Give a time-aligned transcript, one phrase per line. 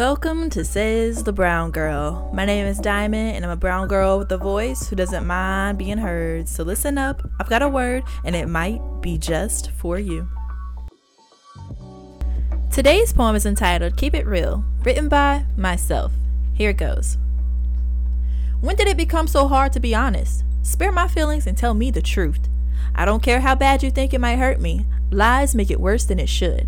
[0.00, 2.30] Welcome to Says the Brown Girl.
[2.32, 5.76] My name is Diamond, and I'm a brown girl with a voice who doesn't mind
[5.76, 6.48] being heard.
[6.48, 10.26] So listen up, I've got a word, and it might be just for you.
[12.72, 16.12] Today's poem is entitled Keep It Real, written by myself.
[16.54, 17.18] Here it goes.
[18.62, 20.44] When did it become so hard to be honest?
[20.62, 22.48] Spare my feelings and tell me the truth.
[22.94, 24.86] I don't care how bad you think it might hurt me.
[25.10, 26.66] Lies make it worse than it should.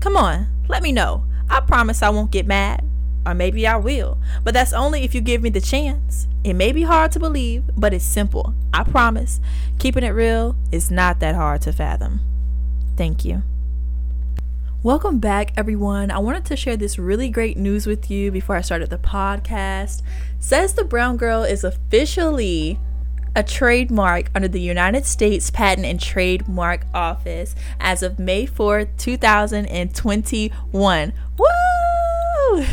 [0.00, 1.26] Come on, let me know.
[1.50, 2.84] I promise I won't get mad.
[3.26, 4.16] Or maybe I will.
[4.44, 6.26] But that's only if you give me the chance.
[6.42, 8.54] It may be hard to believe, but it's simple.
[8.72, 9.40] I promise.
[9.78, 12.20] Keeping it real is not that hard to fathom.
[12.96, 13.42] Thank you.
[14.82, 16.10] Welcome back, everyone.
[16.10, 20.00] I wanted to share this really great news with you before I started the podcast.
[20.38, 22.78] Says the Brown Girl is officially
[23.34, 31.12] a trademark under the United States Patent and Trademark Office as of May 4th, 2021.
[31.38, 31.46] Woo!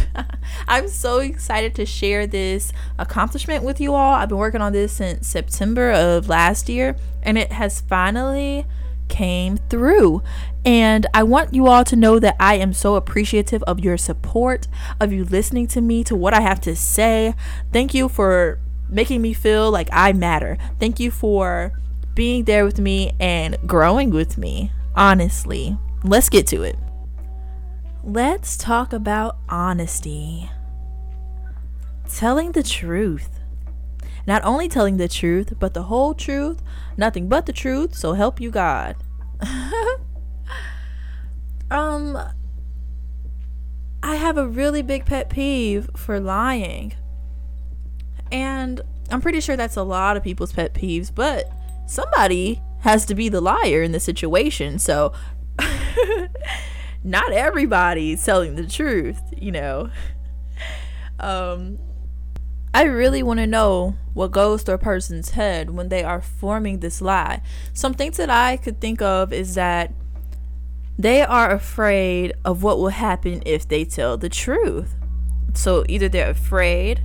[0.68, 4.16] I'm so excited to share this accomplishment with you all.
[4.16, 8.66] I've been working on this since September of last year and it has finally
[9.08, 10.24] came through.
[10.66, 14.68] And I want you all to know that I am so appreciative of your support,
[15.00, 17.34] of you listening to me, to what I have to say.
[17.72, 20.58] Thank you for making me feel like I matter.
[20.80, 21.74] Thank you for
[22.16, 24.72] being there with me and growing with me.
[24.96, 26.78] Honestly, let's get to it.
[28.04, 30.50] Let's talk about honesty.
[32.10, 33.40] Telling the truth.
[34.26, 36.62] Not only telling the truth, but the whole truth,
[36.98, 38.96] nothing but the truth, so help you God.
[41.72, 42.18] um
[44.02, 46.94] I have a really big pet peeve for lying.
[48.32, 51.50] And I'm pretty sure that's a lot of people's pet peeves, but
[51.86, 54.80] somebody has to be the liar in the situation.
[54.80, 55.14] So
[57.04, 59.90] not everybody's telling the truth, you know.
[61.20, 61.80] Um
[62.74, 66.80] I really want to know what goes through a person's head when they are forming
[66.80, 67.42] this lie.
[67.74, 69.94] Some things that I could think of is that
[70.96, 74.96] they are afraid of what will happen if they tell the truth.
[75.56, 77.02] So either they're afraid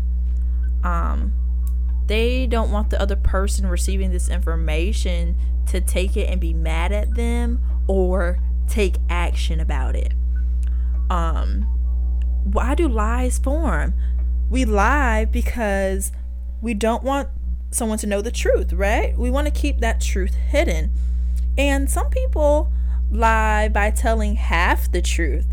[0.85, 1.33] um
[2.07, 6.93] they don't want the other person receiving this information to take it and be mad
[6.93, 8.39] at them or
[8.69, 10.13] take action about it.
[11.11, 11.67] Um
[12.45, 13.95] why do lies form?
[14.51, 16.13] We lie because
[16.61, 17.29] we don't want
[17.71, 19.17] someone to know the truth, right?
[19.17, 20.93] We want to keep that truth hidden.
[21.57, 22.73] And some people
[23.11, 25.47] lie by telling half the truth.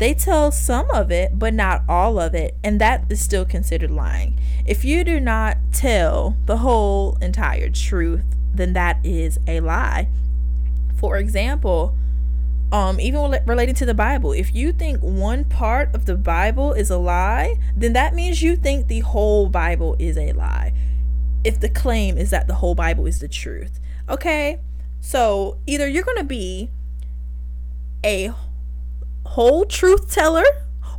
[0.00, 3.90] They tell some of it, but not all of it, and that is still considered
[3.90, 4.40] lying.
[4.64, 8.24] If you do not tell the whole entire truth,
[8.54, 10.08] then that is a lie.
[10.96, 11.94] For example,
[12.72, 16.88] um, even relating to the Bible, if you think one part of the Bible is
[16.88, 20.72] a lie, then that means you think the whole Bible is a lie.
[21.44, 23.78] If the claim is that the whole Bible is the truth.
[24.08, 24.60] Okay?
[25.02, 26.70] So either you're going to be
[28.02, 28.32] a
[29.24, 30.44] whole truth teller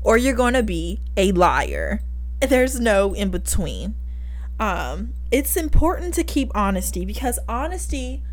[0.02, 2.02] or you're going to be a liar.
[2.40, 3.96] There's no in between.
[4.60, 8.24] Um, it's important to keep honesty because honesty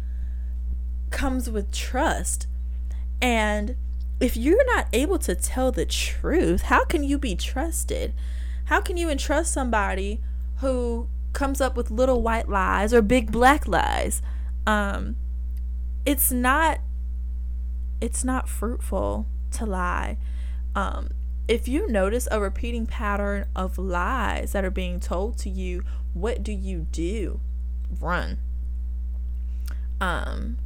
[1.11, 2.47] comes with trust.
[3.21, 3.77] And
[4.21, 8.15] if you're not able to tell the truth, how can you be trusted?
[8.67, 10.21] How can you entrust somebody
[10.57, 14.21] who comes up with little white lies or big black lies?
[14.67, 15.17] Um,
[16.05, 16.81] it's not
[18.01, 20.17] it's not fruitful to lie.
[20.75, 21.09] Um,
[21.47, 25.83] if you notice a repeating pattern of lies that are being told to you,
[26.13, 27.41] what do you do?
[28.01, 28.39] Run.
[30.01, 30.59] Um,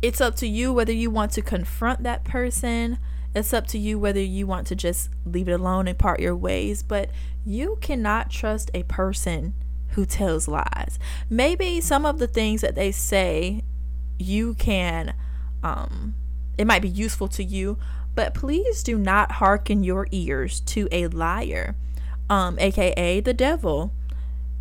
[0.00, 2.98] it's up to you whether you want to confront that person.
[3.34, 6.36] It's up to you whether you want to just leave it alone and part your
[6.36, 6.82] ways.
[6.82, 7.10] But
[7.44, 9.54] you cannot trust a person
[9.88, 10.98] who tells lies.
[11.28, 13.62] Maybe some of the things that they say
[14.18, 15.14] you can
[15.62, 16.14] um
[16.56, 17.78] it might be useful to you,
[18.14, 21.74] but please do not hearken your ears to a liar,
[22.30, 23.92] um, aka the devil.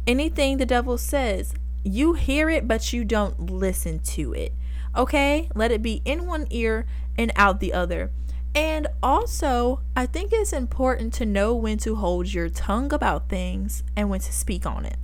[0.05, 1.53] Anything the devil says,
[1.83, 4.53] you hear it, but you don't listen to it.
[4.95, 5.50] Okay?
[5.55, 6.85] Let it be in one ear
[7.17, 8.11] and out the other.
[8.55, 13.83] And also, I think it's important to know when to hold your tongue about things
[13.95, 14.97] and when to speak on it.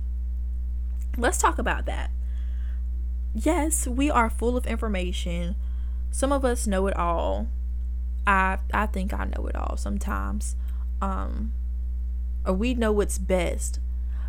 [1.16, 2.10] Let's talk about that.
[3.34, 5.56] Yes, we are full of information.
[6.10, 7.48] Some of us know it all,
[8.30, 10.56] I I think I know it all sometimes.
[11.02, 11.52] Um
[12.46, 13.80] or we know what's best.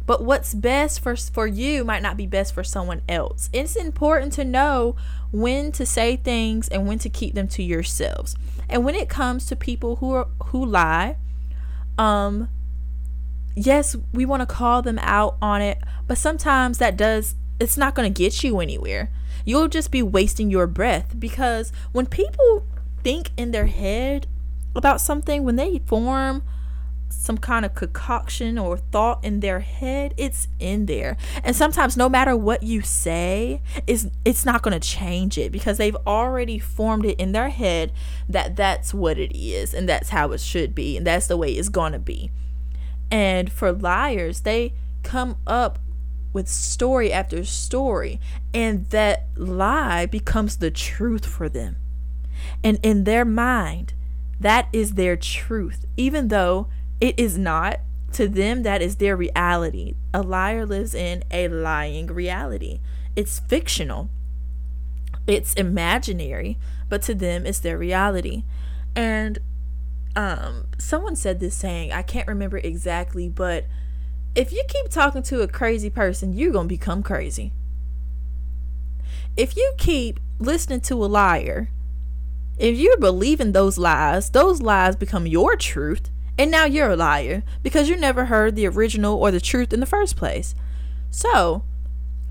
[0.08, 3.50] But what's best for for you might not be best for someone else.
[3.54, 4.96] It's important to know
[5.32, 8.36] when to say things and when to keep them to yourselves.
[8.68, 11.18] And when it comes to people who are who lie,
[11.98, 12.50] Um
[13.56, 15.78] yes, we want to call them out on it,
[16.08, 19.12] but sometimes that does it's not going to get you anywhere.
[19.46, 22.66] You'll just be wasting your breath because when people
[23.04, 24.28] think in their head
[24.76, 26.44] about something, when they form
[27.10, 31.18] some kind of concoction or thought in their head, it's in there.
[31.44, 35.78] And sometimes no matter what you say, is it's not going to change it because
[35.78, 37.92] they've already formed it in their head
[38.30, 41.52] that that's what it is and that's how it should be and that's the way
[41.52, 42.32] it's going to be.
[43.12, 45.80] And for liars, they come up
[46.34, 48.20] with story after story,
[48.54, 51.76] and that lie becomes the truth for them.
[52.64, 53.94] And in their mind,
[54.40, 56.68] that is their truth, even though
[57.00, 57.80] it is not.
[58.14, 59.96] To them, that is their reality.
[60.14, 62.82] A liar lives in a lying reality.
[63.16, 64.10] It's fictional,
[65.28, 66.58] it's imaginary,
[66.90, 68.44] but to them, it's their reality.
[68.98, 69.40] And
[70.16, 73.66] um, someone said this saying, I can't remember exactly, but
[74.36, 77.54] if you keep talking to a crazy person, you're going to become crazy.
[79.38, 81.70] If you keep listening to a liar,
[82.62, 87.42] if you're believing those lies, those lies become your truth, and now you're a liar
[87.64, 90.54] because you never heard the original or the truth in the first place.
[91.10, 91.64] So,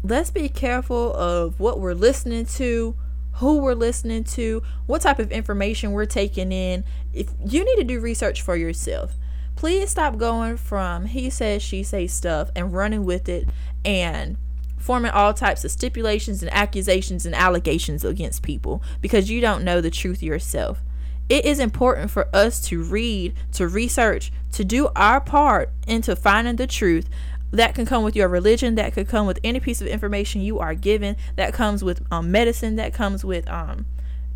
[0.04, 2.94] let's be careful of what we're listening to,
[3.34, 6.84] who we're listening to, what type of information we're taking in.
[7.12, 9.14] If you need to do research for yourself,
[9.56, 13.48] please stop going from he says, she says stuff and running with it
[13.84, 14.36] and
[14.80, 19.80] forming all types of stipulations and accusations and allegations against people because you don't know
[19.80, 20.80] the truth yourself.
[21.28, 26.56] It is important for us to read, to research, to do our part into finding
[26.56, 27.08] the truth.
[27.52, 30.60] That can come with your religion, that could come with any piece of information you
[30.60, 33.86] are given, that comes with um, medicine, that comes with um,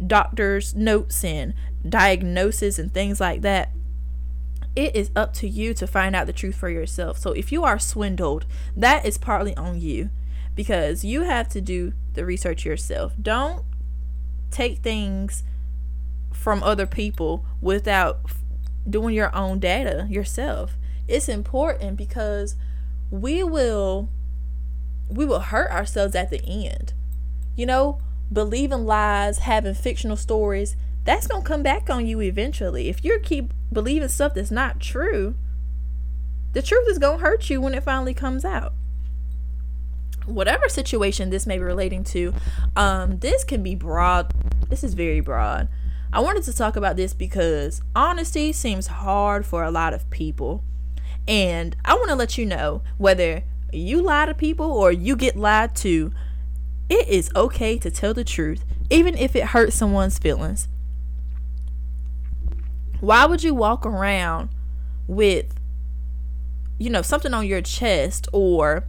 [0.04, 1.54] doctor's notes and
[1.88, 3.70] diagnosis and things like that
[4.76, 7.18] it is up to you to find out the truth for yourself.
[7.18, 8.44] So if you are swindled,
[8.76, 10.10] that is partly on you
[10.54, 13.12] because you have to do the research yourself.
[13.20, 13.64] Don't
[14.50, 15.42] take things
[16.32, 18.20] from other people without
[18.88, 20.76] doing your own data yourself.
[21.08, 22.56] It's important because
[23.10, 24.08] we will
[25.08, 26.92] we will hurt ourselves at the end.
[27.56, 27.98] You know,
[28.32, 32.88] believing lies, having fictional stories, that's going to come back on you eventually.
[32.88, 35.34] If you keep believing stuff that's not true,
[36.52, 38.72] the truth is going to hurt you when it finally comes out.
[40.26, 42.32] Whatever situation this may be relating to,
[42.76, 44.32] um, this can be broad.
[44.68, 45.68] This is very broad.
[46.12, 50.62] I wanted to talk about this because honesty seems hard for a lot of people.
[51.26, 53.42] And I want to let you know whether
[53.72, 56.12] you lie to people or you get lied to,
[56.88, 60.68] it is okay to tell the truth, even if it hurts someone's feelings.
[63.00, 64.50] Why would you walk around
[65.06, 65.58] with,
[66.78, 68.84] you know, something on your chest or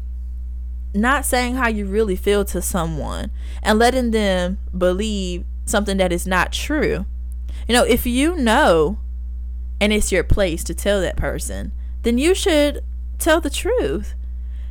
[0.95, 3.31] not saying how you really feel to someone
[3.61, 7.05] and letting them believe something that is not true?
[7.67, 8.99] You know, if you know
[9.79, 11.71] and it's your place to tell that person,
[12.03, 12.83] then you should
[13.19, 14.15] tell the truth.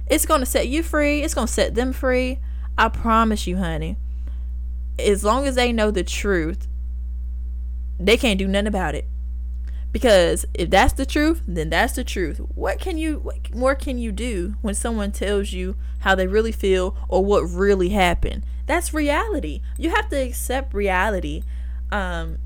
[0.06, 2.38] It's going to set you free, it's going to set them free.
[2.76, 3.96] I promise you, honey.
[4.98, 6.68] As long as they know the truth,
[7.98, 9.06] they can't do nothing about it.
[9.94, 12.38] Because if that's the truth, then that's the truth.
[12.56, 16.50] What can you what more can you do when someone tells you how they really
[16.50, 18.44] feel or what really happened?
[18.66, 19.60] That's reality.
[19.78, 21.44] You have to accept reality.
[21.92, 22.38] Um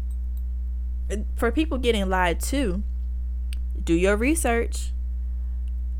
[1.36, 2.82] for people getting lied to,
[3.82, 4.92] do your research.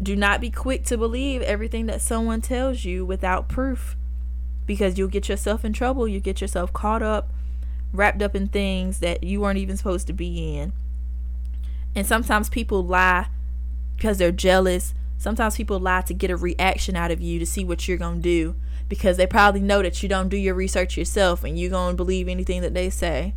[0.03, 3.97] Do not be quick to believe everything that someone tells you without proof
[4.67, 6.07] because you'll get yourself in trouble.
[6.07, 7.33] You get yourself caught up,
[7.91, 10.75] wrapped up in things that you weren't even supposed to be in.
[11.99, 13.27] And sometimes people lie
[13.97, 14.95] because they're jealous.
[15.17, 18.19] Sometimes people lie to get a reaction out of you to see what you're going
[18.19, 18.55] to do
[18.89, 21.97] because they probably know that you don't do your research yourself and you're going to
[21.97, 23.35] believe anything that they say.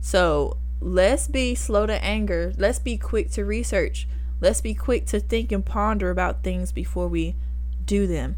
[0.00, 2.52] So let's be slow to anger.
[2.58, 4.08] Let's be quick to research.
[4.40, 7.36] Let's be quick to think and ponder about things before we
[7.84, 8.34] do them.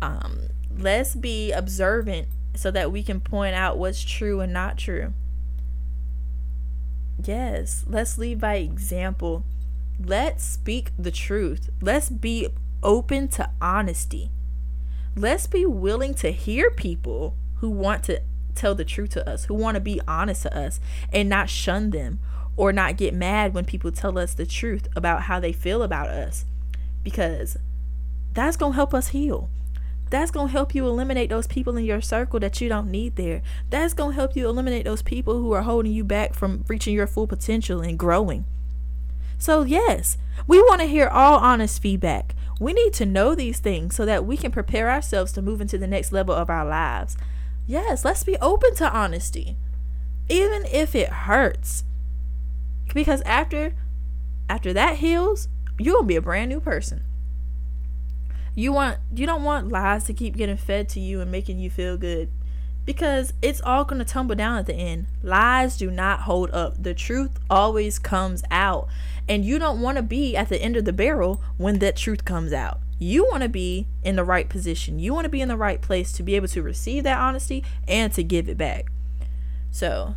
[0.00, 5.12] Um, let's be observant so that we can point out what's true and not true.
[7.24, 9.44] Yes, let's lead by example.
[9.98, 11.70] Let's speak the truth.
[11.80, 12.48] Let's be
[12.82, 14.30] open to honesty.
[15.14, 18.22] Let's be willing to hear people who want to
[18.54, 20.80] tell the truth to us, who want to be honest to us,
[21.12, 22.18] and not shun them
[22.56, 26.08] or not get mad when people tell us the truth about how they feel about
[26.08, 26.44] us
[27.02, 27.56] because
[28.32, 29.48] that's going to help us heal.
[30.12, 33.16] That's going to help you eliminate those people in your circle that you don't need
[33.16, 33.40] there.
[33.70, 36.94] That's going to help you eliminate those people who are holding you back from reaching
[36.94, 38.44] your full potential and growing.
[39.38, 42.34] So, yes, we want to hear all honest feedback.
[42.60, 45.78] We need to know these things so that we can prepare ourselves to move into
[45.78, 47.16] the next level of our lives.
[47.66, 49.56] Yes, let's be open to honesty,
[50.28, 51.84] even if it hurts.
[52.92, 53.72] Because after
[54.46, 57.02] after that heals, to be a brand new person.
[58.54, 61.70] You want you don't want lies to keep getting fed to you and making you
[61.70, 62.30] feel good
[62.84, 65.06] because it's all going to tumble down at the end.
[65.22, 66.82] Lies do not hold up.
[66.82, 68.88] The truth always comes out.
[69.28, 72.24] And you don't want to be at the end of the barrel when that truth
[72.24, 72.80] comes out.
[72.98, 74.98] You want to be in the right position.
[74.98, 77.64] You want to be in the right place to be able to receive that honesty
[77.86, 78.86] and to give it back.
[79.70, 80.16] So,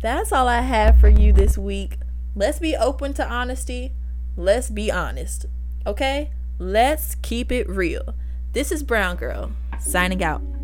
[0.00, 1.98] that's all I have for you this week.
[2.34, 3.92] Let's be open to honesty.
[4.36, 5.46] Let's be honest.
[5.86, 6.30] Okay?
[6.58, 8.14] Let's keep it real.
[8.52, 10.55] This is Brown Girl, signing out.